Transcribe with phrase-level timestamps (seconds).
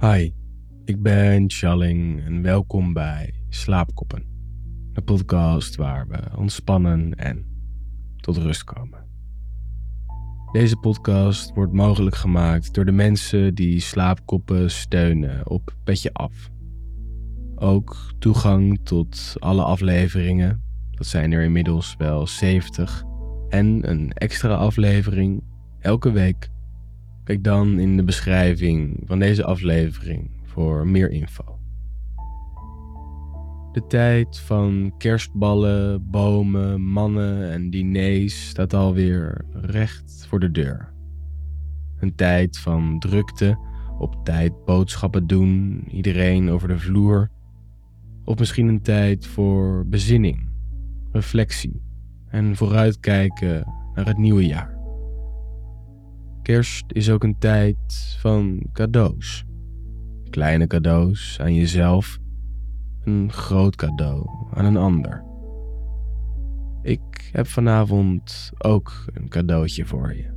[0.00, 0.30] Hi,
[0.84, 4.24] ik ben Challing en welkom bij Slaapkoppen.
[4.92, 7.46] Een podcast waar we ontspannen en
[8.16, 9.06] tot rust komen.
[10.52, 16.50] Deze podcast wordt mogelijk gemaakt door de mensen die Slaapkoppen steunen op Petje Af.
[17.54, 23.02] Ook toegang tot alle afleveringen, dat zijn er inmiddels wel 70,
[23.48, 25.42] en een extra aflevering
[25.78, 26.50] elke week
[27.30, 31.58] Kijk dan in de beschrijving van deze aflevering voor meer info.
[33.72, 40.92] De tijd van kerstballen, bomen, mannen en diners staat alweer recht voor de deur.
[41.98, 43.58] Een tijd van drukte,
[43.98, 47.30] op tijd boodschappen doen, iedereen over de vloer.
[48.24, 50.48] Of misschien een tijd voor bezinning,
[51.12, 51.82] reflectie
[52.28, 54.79] en vooruitkijken naar het nieuwe jaar.
[56.50, 57.76] Kerst is ook een tijd
[58.18, 59.44] van cadeaus.
[60.30, 62.18] Kleine cadeaus aan jezelf,
[63.04, 65.24] een groot cadeau aan een ander.
[66.82, 70.30] Ik heb vanavond ook een cadeautje voor je.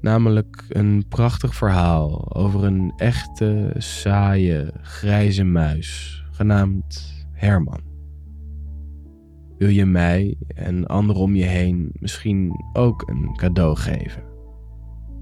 [0.00, 7.80] Namelijk een prachtig verhaal over een echte, saaie, grijze muis, genaamd Herman.
[9.58, 14.25] Wil je mij en anderen om je heen misschien ook een cadeau geven?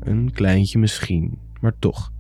[0.05, 2.13] Een kleintje misschien, maar toch.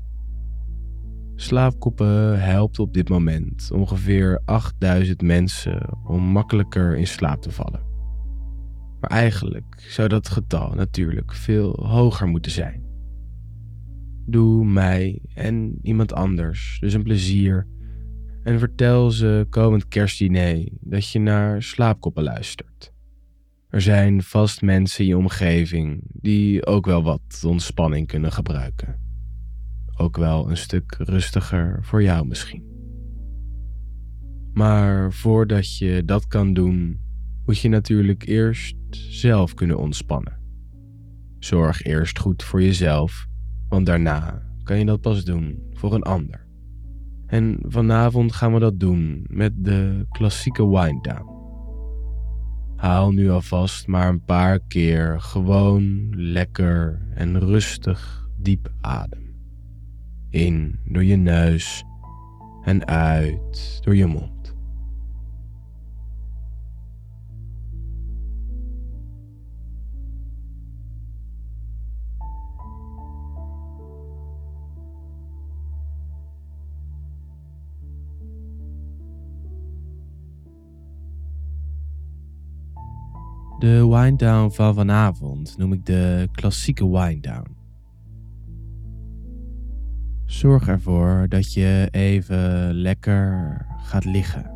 [1.34, 7.82] Slaapkoppen helpt op dit moment ongeveer 8000 mensen om makkelijker in slaap te vallen.
[9.00, 12.82] Maar eigenlijk zou dat getal natuurlijk veel hoger moeten zijn.
[14.26, 17.66] Doe mij en iemand anders dus een plezier
[18.42, 22.93] en vertel ze komend kerstdiner dat je naar slaapkoppen luistert.
[23.74, 29.00] Er zijn vast mensen in je omgeving die ook wel wat ontspanning kunnen gebruiken.
[29.96, 32.64] Ook wel een stuk rustiger voor jou misschien.
[34.52, 37.00] Maar voordat je dat kan doen,
[37.44, 40.40] moet je natuurlijk eerst zelf kunnen ontspannen.
[41.38, 43.26] Zorg eerst goed voor jezelf,
[43.68, 46.46] want daarna kan je dat pas doen voor een ander.
[47.26, 51.33] En vanavond gaan we dat doen met de klassieke wind down.
[52.76, 59.34] Haal nu alvast maar een paar keer gewoon lekker en rustig diep adem.
[60.30, 61.84] In door je neus
[62.64, 64.33] en uit door je mond.
[83.64, 87.56] De wind-down van vanavond noem ik de klassieke wind-down.
[90.24, 94.50] Zorg ervoor dat je even lekker gaat liggen.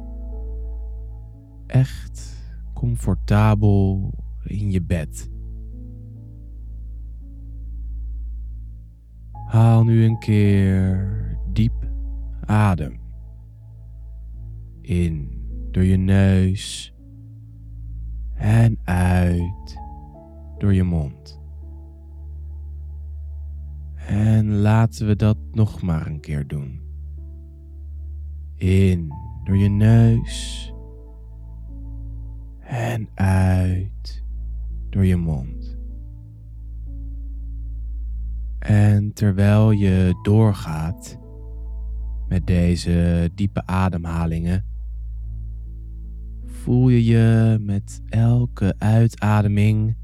[1.67, 2.43] Echt
[2.75, 4.13] comfortabel
[4.45, 5.31] in je bed.
[9.47, 11.91] Haal nu een keer diep
[12.41, 13.01] adem.
[14.81, 16.93] In door je neus
[18.39, 19.79] en uit
[20.59, 21.41] door je mond.
[24.07, 26.81] En laten we dat nog maar een keer doen.
[28.55, 29.13] In
[29.45, 30.73] door je neus
[32.61, 34.25] en uit
[34.91, 35.77] door je mond.
[38.59, 41.19] En terwijl je doorgaat
[42.29, 44.65] met deze diepe ademhalingen,
[46.69, 49.97] voel je je met elke uitademing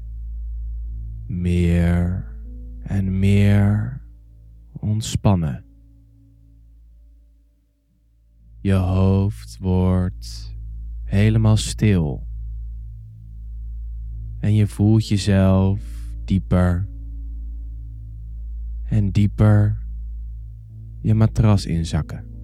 [1.27, 2.27] meer
[2.83, 4.01] en meer
[4.71, 5.63] ontspannen.
[8.61, 10.55] Je hoofd wordt
[11.03, 12.27] helemaal stil.
[14.39, 15.81] En je voelt jezelf
[16.23, 16.87] dieper
[18.83, 19.77] en dieper
[21.01, 22.34] je matras inzakken.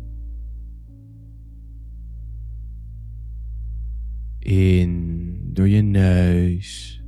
[4.42, 7.02] In door je neus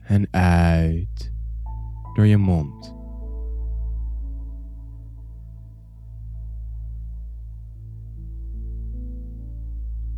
[0.00, 1.32] en uit
[2.14, 2.94] door je mond.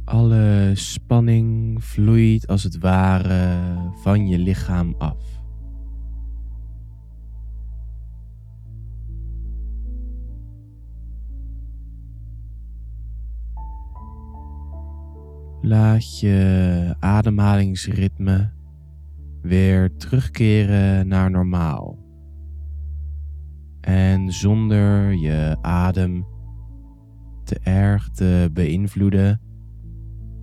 [0.05, 5.32] Alle spanning vloeit als het ware van je lichaam af.
[15.65, 18.51] Laat je ademhalingsritme
[19.43, 21.99] weer terugkeren naar normaal.
[23.81, 26.27] En zonder je adem
[27.45, 29.41] te erg te beïnvloeden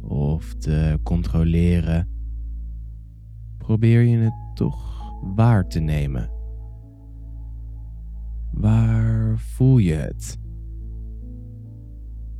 [0.01, 2.09] of te controleren,
[3.57, 6.29] probeer je het toch waar te nemen.
[8.51, 10.37] Waar voel je het?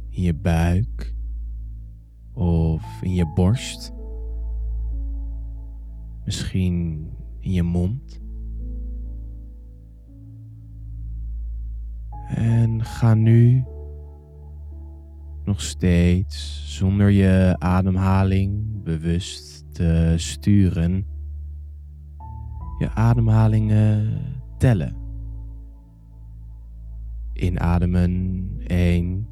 [0.09, 1.17] In je buik
[2.39, 3.94] of in je borst?
[6.25, 7.07] Misschien
[7.39, 8.21] in je mond?
[12.36, 13.63] En ga nu
[15.44, 21.06] nog steeds zonder je ademhaling bewust te sturen,
[22.77, 24.21] je ademhalingen
[24.57, 24.95] tellen.
[27.33, 29.27] Inademen 1,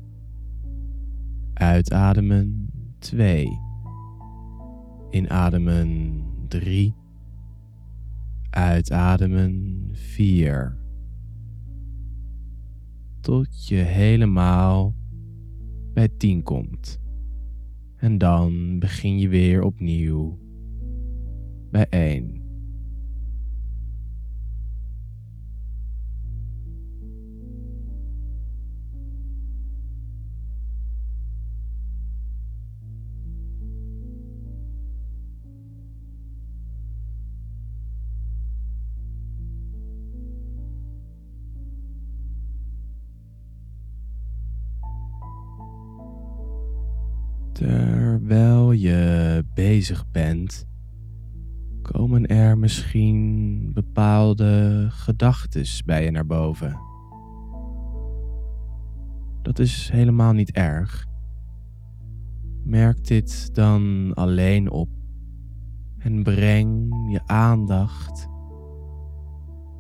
[1.53, 2.66] uitademen
[2.99, 3.59] 2,
[5.09, 6.94] inademen 3,
[8.49, 10.77] uitademen 4.
[13.19, 14.95] Tot je helemaal
[15.94, 16.99] bij 10 komt.
[17.95, 20.39] En dan begin je weer opnieuw
[21.71, 22.46] bij 1.
[50.12, 50.66] Bent,
[51.81, 56.80] komen er misschien bepaalde gedachten bij je naar boven.
[59.42, 61.06] Dat is helemaal niet erg.
[62.63, 64.89] Merk dit dan alleen op
[65.98, 68.28] en breng je aandacht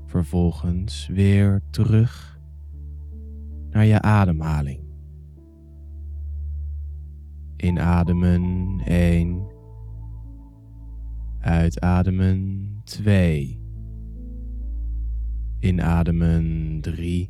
[0.05, 2.39] vervolgens weer terug
[3.69, 4.85] naar je ademhaling.
[7.57, 9.46] Inademen 1.
[11.45, 13.57] Uitademen 2.
[15.61, 17.29] Inademen 3.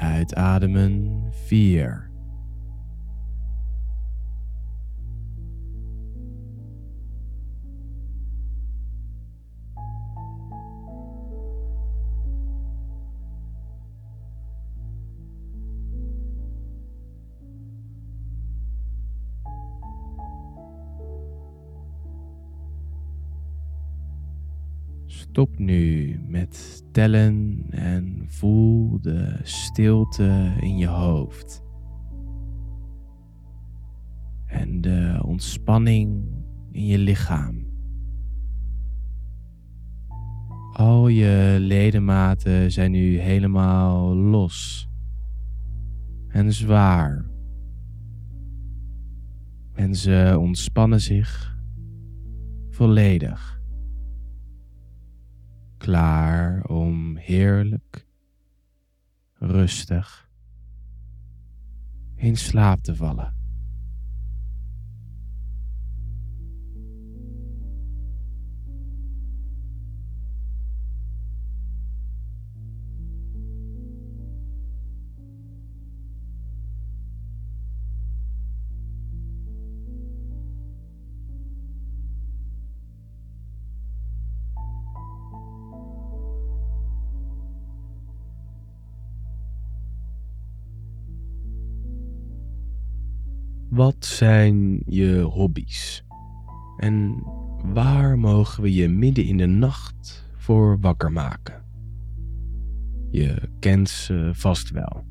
[0.00, 2.11] Uitademen 4.
[25.32, 31.62] Stop nu met tellen en voel de stilte in je hoofd.
[34.46, 36.24] En de ontspanning
[36.70, 37.66] in je lichaam.
[40.72, 44.88] Al je ledematen zijn nu helemaal los
[46.28, 47.24] en zwaar.
[49.74, 51.56] En ze ontspannen zich
[52.70, 53.61] volledig
[55.82, 58.06] klaar om heerlijk,
[59.38, 60.28] rustig
[62.16, 63.41] in slaap te vallen.
[93.72, 96.04] Wat zijn je hobby's?
[96.76, 97.22] En
[97.64, 101.64] waar mogen we je midden in de nacht voor wakker maken?
[103.10, 105.04] Je kent ze vast wel.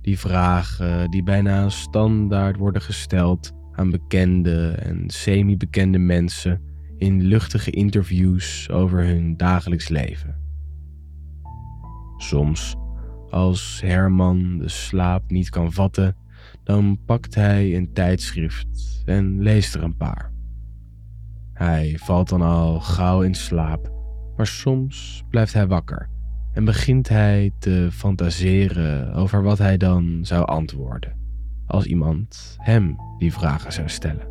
[0.00, 6.60] Die vragen die bijna standaard worden gesteld aan bekende en semi-bekende mensen
[6.96, 10.36] in luchtige interviews over hun dagelijks leven.
[12.16, 12.76] Soms,
[13.30, 16.16] als Herman de slaap niet kan vatten,
[16.66, 20.32] dan pakt hij een tijdschrift en leest er een paar.
[21.52, 23.92] Hij valt dan al gauw in slaap,
[24.36, 26.08] maar soms blijft hij wakker
[26.52, 31.16] en begint hij te fantaseren over wat hij dan zou antwoorden
[31.66, 34.28] als iemand hem die vragen zou stellen.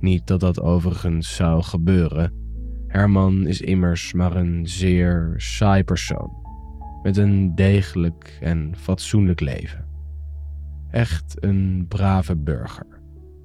[0.00, 2.32] Niet dat dat overigens zou gebeuren.
[2.86, 6.30] Herman is immers maar een zeer saai persoon
[7.02, 9.86] met een degelijk en fatsoenlijk leven.
[10.96, 12.86] Echt een brave burger.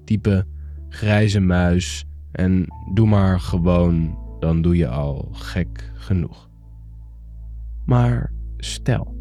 [0.06, 0.46] Type
[0.90, 6.50] grijze muis en doe maar gewoon, dan doe je al gek genoeg.
[7.86, 9.16] Maar stel,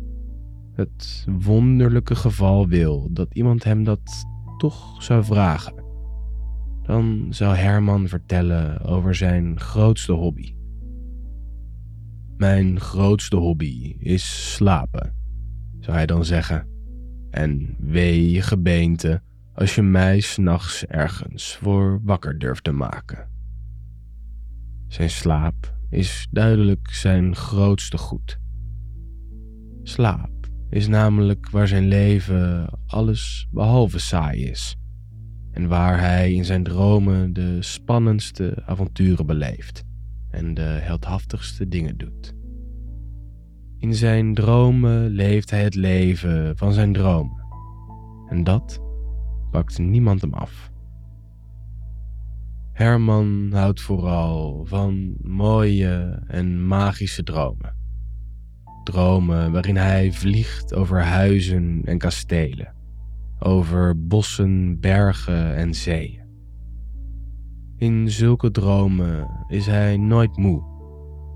[0.73, 4.27] het wonderlijke geval wil dat iemand hem dat
[4.59, 5.85] toch zou vragen.
[6.83, 10.55] Dan zou Herman vertellen over zijn grootste hobby.
[12.37, 15.15] Mijn grootste hobby is slapen,
[15.81, 16.70] zou hij dan zeggen.
[17.31, 19.23] En wee je gebeente
[19.55, 23.29] als je mij s'nachts ergens voor wakker durft te maken.
[24.89, 28.39] Zijn slaap is duidelijk zijn grootste goed.
[29.83, 34.77] Slaap is namelijk waar zijn leven alles behalve saai is
[35.53, 39.83] en waar hij in zijn dromen de spannendste avonturen beleeft
[40.31, 42.35] en de heldhaftigste dingen doet.
[43.81, 47.45] In zijn dromen leeft hij het leven van zijn dromen
[48.29, 48.81] en dat
[49.51, 50.71] pakt niemand hem af.
[52.73, 57.77] Herman houdt vooral van mooie en magische dromen.
[58.85, 62.75] Dromen waarin hij vliegt over huizen en kastelen,
[63.39, 66.29] over bossen, bergen en zeeën.
[67.77, 70.63] In zulke dromen is hij nooit moe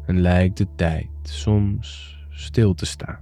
[0.07, 3.19] en lijkt de tijd soms stil te staan.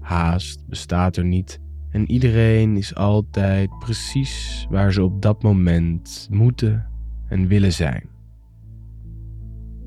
[0.00, 6.86] Haast bestaat er niet en iedereen is altijd precies waar ze op dat moment moeten
[7.28, 8.08] en willen zijn.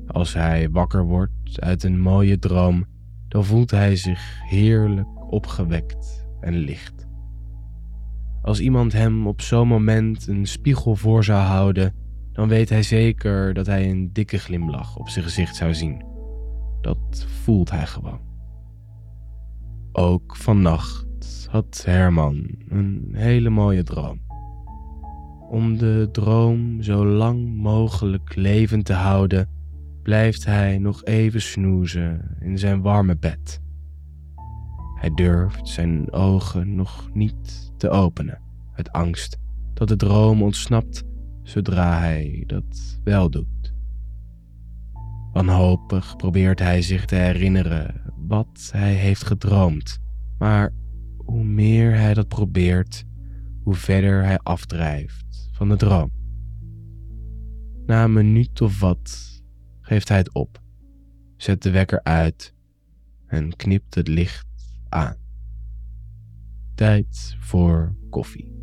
[0.06, 2.84] Als hij wakker wordt uit een mooie droom,
[3.28, 7.08] dan voelt hij zich heerlijk opgewekt en licht.
[8.42, 11.94] Als iemand hem op zo'n moment een spiegel voor zou houden,
[12.32, 16.09] dan weet hij zeker dat hij een dikke glimlach op zijn gezicht zou zien.
[16.80, 18.20] Dat voelt hij gewoon.
[19.92, 24.20] Ook vannacht had Herman een hele mooie droom.
[25.50, 29.48] Om de droom zo lang mogelijk levend te houden,
[30.02, 33.60] blijft hij nog even snoezen in zijn warme bed.
[34.94, 38.40] Hij durft zijn ogen nog niet te openen,
[38.74, 39.38] uit angst
[39.74, 41.04] dat de droom ontsnapt
[41.42, 43.59] zodra hij dat wel doet.
[45.32, 49.98] Wanhopig probeert hij zich te herinneren wat hij heeft gedroomd,
[50.38, 50.72] maar
[51.16, 53.04] hoe meer hij dat probeert,
[53.62, 56.12] hoe verder hij afdrijft van de droom.
[57.86, 59.40] Na een minuut of wat
[59.80, 60.62] geeft hij het op,
[61.36, 62.54] zet de wekker uit
[63.26, 64.46] en knipt het licht
[64.88, 65.16] aan.
[66.74, 68.58] Tijd voor koffie.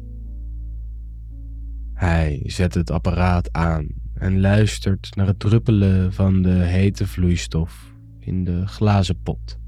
[1.94, 3.88] Hij zet het apparaat aan
[4.20, 9.60] en luistert naar het druppelen van de hete vloeistof in de glazen pot.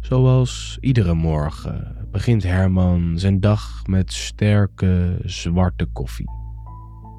[0.00, 6.30] Zoals iedere morgen begint Herman zijn dag met sterke zwarte koffie.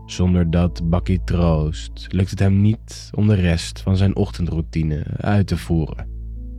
[0.05, 5.47] Zonder dat bakkie troost lukt het hem niet om de rest van zijn ochtendroutine uit
[5.47, 6.07] te voeren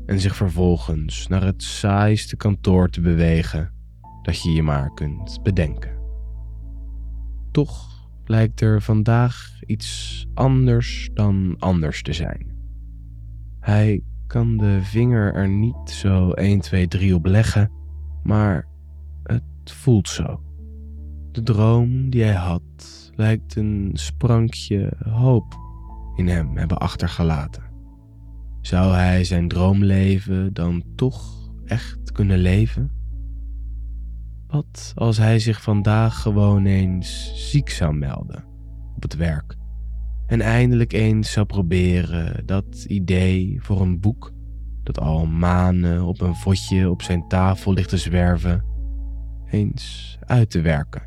[0.07, 3.73] en zich vervolgens naar het saaiste kantoor te bewegen
[4.23, 5.91] dat je je maar kunt bedenken.
[7.53, 7.96] Toch
[8.29, 12.55] lijkt er vandaag iets anders dan anders te zijn.
[13.61, 17.71] Hij kan de vinger er niet zo 1, 2, 3 op leggen,
[18.23, 18.67] maar
[19.23, 20.41] het voelt zo.
[21.33, 22.63] De droom die hij had
[23.15, 25.57] lijkt een sprankje hoop
[26.17, 27.63] in hem hebben achtergelaten.
[28.61, 32.96] Zou hij zijn droomleven dan toch echt kunnen leven?
[34.47, 38.45] Wat als hij zich vandaag gewoon eens ziek zou melden
[38.97, 39.57] op het werk
[40.27, 44.33] en eindelijk eens zou proberen dat idee voor een boek
[44.83, 48.65] dat al maanden op een vodje op zijn tafel ligt te zwerven,
[49.51, 51.03] eens uit te werken.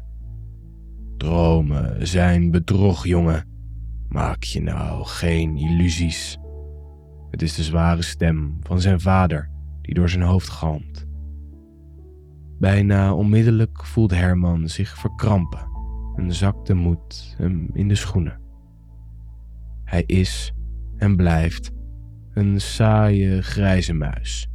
[1.18, 3.48] Dromen zijn bedrog, jongen.
[4.08, 6.38] Maak je nou geen illusies.
[7.30, 9.50] Het is de zware stem van zijn vader
[9.82, 11.08] die door zijn hoofd galmt.
[12.60, 15.68] Bijna onmiddellijk voelt Herman zich verkrampen
[16.16, 18.42] en zakt de moed hem in de schoenen.
[19.84, 20.54] Hij is
[20.98, 21.72] en blijft
[22.34, 24.48] een saaie grijze muis.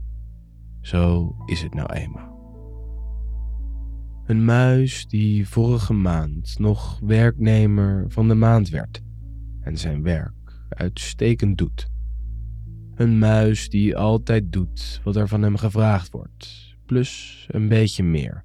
[0.80, 2.32] Zo is het nou eenmaal.
[4.26, 9.02] Een muis die vorige maand nog werknemer van de maand werd
[9.60, 11.88] en zijn werk uitstekend doet.
[12.94, 18.44] Een muis die altijd doet wat er van hem gevraagd wordt, plus een beetje meer.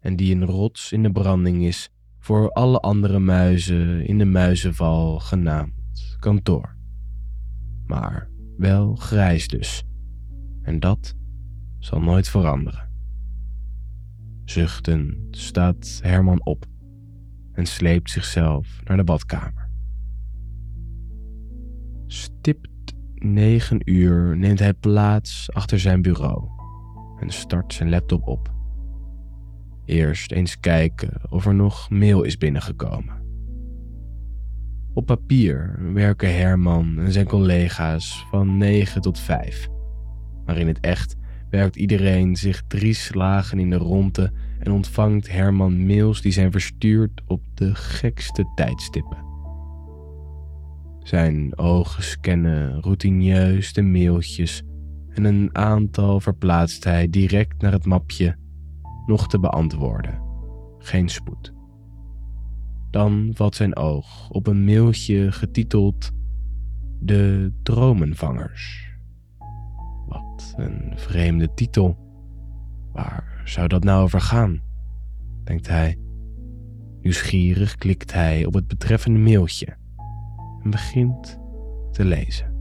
[0.00, 5.18] En die een rots in de branding is voor alle andere muizen in de muizenval
[5.18, 6.76] genaamd kantoor.
[7.86, 9.84] Maar wel grijs dus.
[10.62, 11.14] En dat
[11.78, 12.88] zal nooit veranderen.
[14.44, 16.66] Zuchtend staat Herman op
[17.52, 19.70] en sleept zichzelf naar de badkamer.
[22.06, 26.57] Stipt negen uur neemt hij plaats achter zijn bureau
[27.20, 28.52] en start zijn laptop op.
[29.84, 33.14] Eerst eens kijken of er nog mail is binnengekomen.
[34.94, 39.68] Op papier werken Herman en zijn collega's van 9 tot 5.
[40.44, 41.16] Maar in het echt
[41.50, 47.22] werkt iedereen zich drie slagen in de ronde en ontvangt Herman mails die zijn verstuurd
[47.26, 49.26] op de gekste tijdstippen.
[51.02, 54.62] Zijn ogen scannen routineus de mailtjes
[55.18, 58.36] en een aantal verplaatst hij direct naar het mapje
[59.06, 60.20] nog te beantwoorden.
[60.78, 61.52] Geen spoed.
[62.90, 66.10] Dan valt zijn oog op een mailtje getiteld
[67.00, 68.92] De Dromenvangers.
[70.06, 71.96] Wat een vreemde titel.
[72.92, 74.60] Waar zou dat nou over gaan?
[75.44, 75.98] denkt hij.
[77.00, 79.76] Nieuwsgierig klikt hij op het betreffende mailtje
[80.62, 81.38] en begint
[81.90, 82.57] te lezen.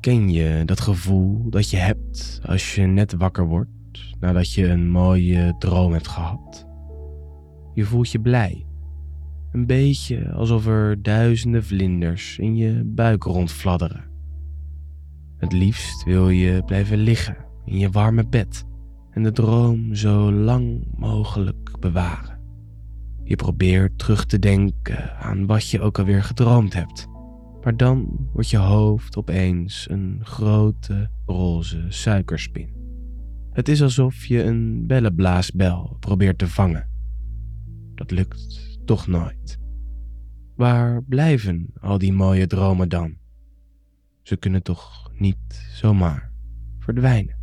[0.00, 3.70] Ken je dat gevoel dat je hebt als je net wakker wordt
[4.20, 6.66] nadat je een mooie droom hebt gehad?
[7.74, 8.66] Je voelt je blij.
[9.52, 14.04] Een beetje alsof er duizenden vlinders in je buik rondfladderen.
[15.36, 18.64] Het liefst wil je blijven liggen in je warme bed
[19.10, 22.40] en de droom zo lang mogelijk bewaren.
[23.22, 27.06] Je probeert terug te denken aan wat je ook alweer gedroomd hebt.
[27.66, 32.74] Maar dan wordt je hoofd opeens een grote roze suikerspin.
[33.50, 36.88] Het is alsof je een bellenblaasbel probeert te vangen.
[37.94, 39.58] Dat lukt toch nooit.
[40.54, 43.16] Waar blijven al die mooie dromen dan?
[44.22, 46.32] Ze kunnen toch niet zomaar
[46.78, 47.36] verdwijnen?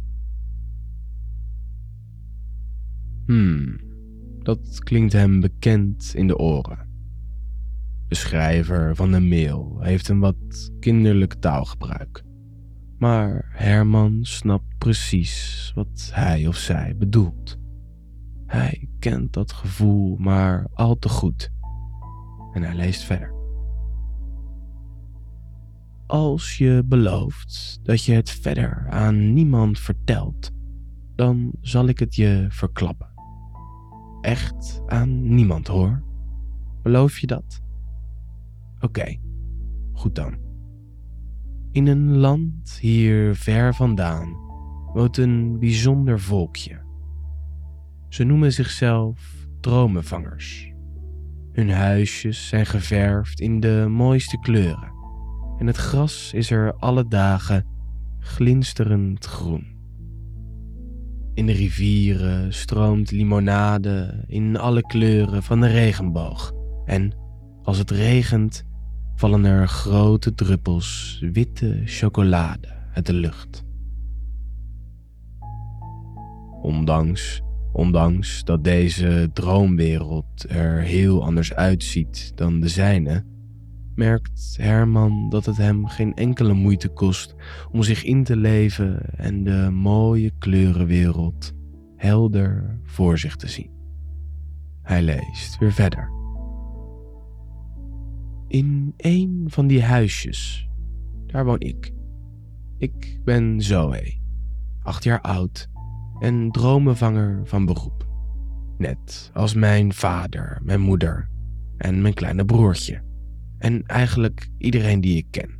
[3.25, 3.79] Hmm,
[4.39, 6.92] dat klinkt hem bekend in de oren.
[8.13, 12.23] De schrijver van de mail heeft een wat kinderlijk taalgebruik.
[12.97, 17.57] Maar Herman snapt precies wat hij of zij bedoelt.
[18.45, 21.51] Hij kent dat gevoel maar al te goed.
[22.51, 23.33] En hij leest verder.
[26.07, 30.51] Als je belooft dat je het verder aan niemand vertelt,
[31.15, 33.13] dan zal ik het je verklappen.
[34.21, 36.03] Echt aan niemand hoor.
[36.83, 37.62] Beloof je dat?
[38.83, 39.19] Oké,
[39.93, 40.37] goed dan.
[41.71, 44.33] In een land hier ver vandaan
[44.93, 46.81] woont een bijzonder volkje.
[48.09, 50.73] Ze noemen zichzelf dromenvangers.
[51.51, 54.93] Hun huisjes zijn geverfd in de mooiste kleuren
[55.57, 57.65] en het gras is er alle dagen
[58.19, 59.65] glinsterend groen.
[61.33, 66.51] In de rivieren stroomt limonade in alle kleuren van de regenboog
[66.85, 67.15] en
[67.61, 68.71] als het regent
[69.23, 73.63] vallen er grote druppels witte chocolade uit de lucht.
[76.61, 77.41] Ondanks,
[77.73, 83.25] ondanks dat deze droomwereld er heel anders uitziet dan de zijne,
[83.95, 87.35] merkt Herman dat het hem geen enkele moeite kost
[87.71, 91.53] om zich in te leven en de mooie kleurenwereld
[91.95, 93.71] helder voor zich te zien.
[94.81, 96.22] Hij leest weer verder.
[98.53, 100.69] In een van die huisjes,
[101.25, 101.93] daar woon ik.
[102.77, 104.19] Ik ben Zoe,
[104.81, 105.69] acht jaar oud
[106.19, 108.07] en dromenvanger van beroep.
[108.77, 111.29] Net als mijn vader, mijn moeder
[111.77, 113.03] en mijn kleine broertje.
[113.57, 115.59] En eigenlijk iedereen die ik ken.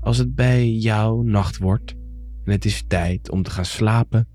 [0.00, 1.94] Als het bij jou nacht wordt
[2.44, 4.28] en het is tijd om te gaan slapen,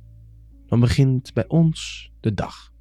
[0.65, 2.72] dan begint bij ons de dag.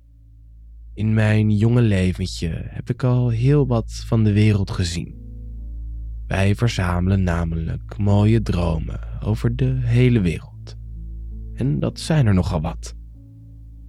[0.94, 5.20] In mijn jonge leventje heb ik al heel wat van de wereld gezien.
[6.26, 10.76] Wij verzamelen namelijk mooie dromen over de hele wereld.
[11.54, 12.94] En dat zijn er nogal wat.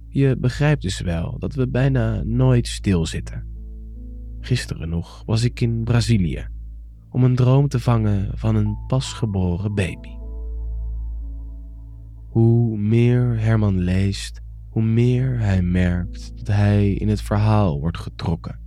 [0.08, 3.46] Je begrijpt dus wel dat we bijna nooit stilzitten.
[4.40, 6.46] Gisteren nog was ik in Brazilië
[7.10, 10.16] om een droom te vangen van een pasgeboren baby.
[12.28, 14.40] Hoe meer Herman leest,
[14.74, 18.58] hoe meer hij merkt dat hij in het verhaal wordt getrokken.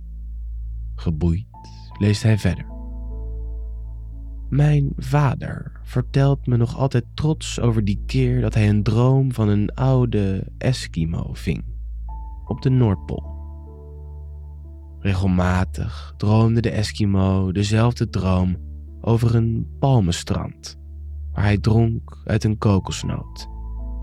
[0.94, 1.46] Geboeid
[1.98, 2.66] leest hij verder.
[4.48, 9.48] Mijn vader vertelt me nog altijd trots over die keer dat hij een droom van
[9.48, 11.64] een oude Eskimo ving
[12.44, 13.36] op de Noordpool.
[14.98, 18.56] Regelmatig droomde de Eskimo dezelfde droom
[19.00, 20.78] over een palmenstrand,
[21.32, 23.48] waar hij dronk uit een kokosnoot,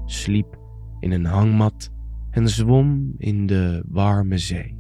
[0.05, 0.57] sliep
[0.99, 1.93] in een hangmat
[2.35, 4.77] en zwom in de warme zee.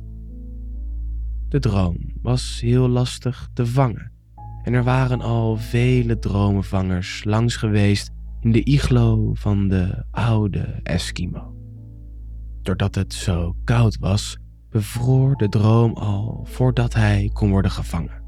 [1.49, 4.11] De droom was heel lastig te vangen
[4.63, 11.55] en er waren al vele dromenvangers langs geweest in de iglo van de oude Eskimo.
[12.61, 14.37] Doordat het zo koud was,
[14.69, 18.23] bevroor de droom al voordat hij kon worden gevangen.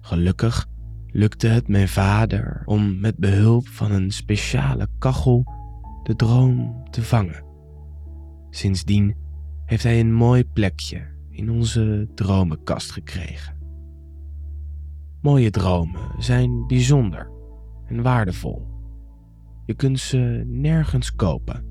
[0.00, 0.66] Gelukkig
[1.06, 5.44] lukte het mijn vader om met behulp van een speciale kachel
[6.02, 7.47] de droom te vangen.
[8.50, 9.16] Sindsdien
[9.64, 13.56] heeft hij een mooi plekje in onze dromenkast gekregen.
[15.20, 17.30] Mooie dromen zijn bijzonder
[17.86, 18.66] en waardevol.
[19.66, 21.64] Je kunt ze nergens kopen.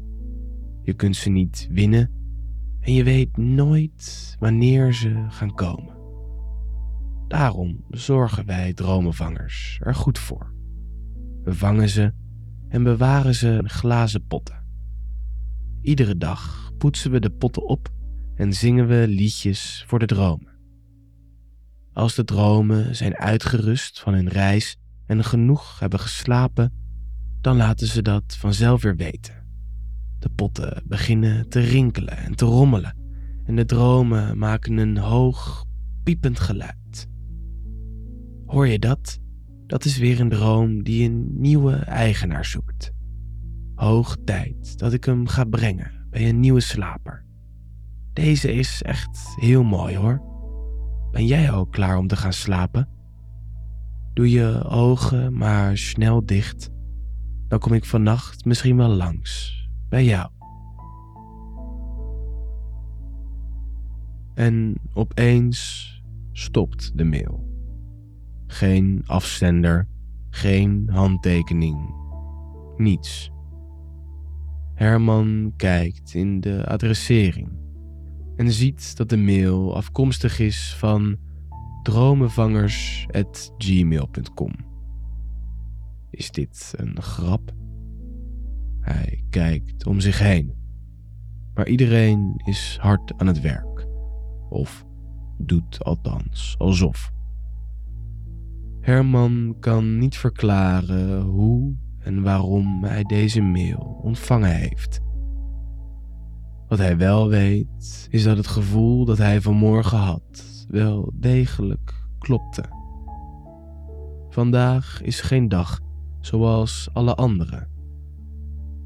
[0.81, 2.11] Je kunt ze niet winnen
[2.79, 5.95] en je weet nooit wanneer ze gaan komen.
[7.27, 10.53] Daarom zorgen wij dromenvangers er goed voor.
[11.43, 12.13] We vangen ze
[12.69, 14.65] en bewaren ze in glazen potten.
[15.81, 17.89] Iedere dag poetsen we de potten op
[18.35, 20.55] en zingen we liedjes voor de dromen.
[21.93, 26.73] Als de dromen zijn uitgerust van hun reis en genoeg hebben geslapen,
[27.41, 29.45] dan laten ze dat vanzelf weer weten.
[30.19, 32.97] De potten beginnen te rinkelen en te rommelen
[33.43, 35.65] en de dromen maken een hoog,
[36.03, 37.07] piepend geluid.
[38.45, 39.19] Hoor je dat?
[39.65, 42.91] Dat is weer een droom die een nieuwe eigenaar zoekt.
[43.75, 47.25] Hoog tijd dat ik hem ga brengen bij een nieuwe slaper.
[48.13, 50.21] Deze is echt heel mooi hoor.
[51.11, 52.89] Ben jij ook klaar om te gaan slapen?
[54.13, 56.69] Doe je ogen maar snel dicht.
[57.47, 60.29] Dan kom ik vannacht misschien wel langs bij jou.
[64.33, 65.91] En opeens
[66.31, 67.49] stopt de mail.
[68.47, 69.87] Geen afzender,
[70.29, 71.93] geen handtekening,
[72.77, 73.31] niets.
[74.77, 77.49] Herman kijkt in de adressering
[78.35, 81.17] en ziet dat de mail afkomstig is van
[81.83, 84.51] dromenvangers.gmail.com.
[86.09, 87.51] Is dit een grap?
[88.79, 90.53] Hij kijkt om zich heen,
[91.53, 93.87] maar iedereen is hard aan het werk,
[94.49, 94.85] of
[95.37, 97.11] doet althans alsof.
[98.79, 101.75] Herman kan niet verklaren hoe
[102.07, 105.01] en waarom hij deze mail ontvangen heeft.
[106.67, 112.63] Wat hij wel weet, is dat het gevoel dat hij vanmorgen had wel degelijk klopte.
[114.29, 115.79] Vandaag is geen dag
[116.19, 117.67] zoals alle andere.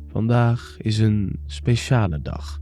[0.07, 2.59] Vandaag is een speciale dag.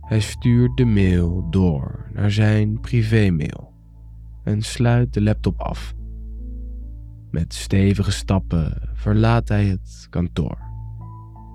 [0.00, 3.72] Hij stuurt de mail door naar zijn privémail
[4.44, 5.94] en sluit de laptop af.
[7.30, 10.58] Met stevige stappen verlaat hij het kantoor.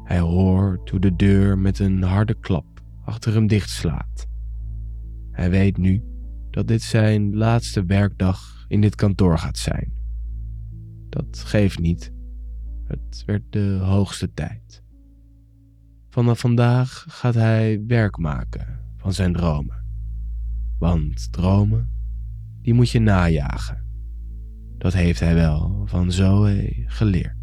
[0.03, 4.27] Hij hoort hoe de deur met een harde klap achter hem dichtslaat.
[5.31, 6.03] Hij weet nu
[6.49, 9.93] dat dit zijn laatste werkdag in dit kantoor gaat zijn.
[11.09, 12.13] Dat geeft niet.
[12.83, 14.83] Het werd de hoogste tijd.
[16.09, 19.85] Vanaf vandaag gaat hij werk maken van zijn dromen.
[20.77, 21.91] Want dromen,
[22.61, 23.82] die moet je najagen.
[24.83, 27.42] Dat heeft hij wel van Zoe geleerd.